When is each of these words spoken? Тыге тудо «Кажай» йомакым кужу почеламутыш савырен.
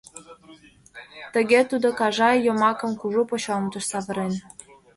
Тыге 1.33 1.59
тудо 1.69 1.87
«Кажай» 1.99 2.37
йомакым 2.45 2.91
кужу 2.99 3.21
почеламутыш 3.29 3.83
савырен. 3.91 4.33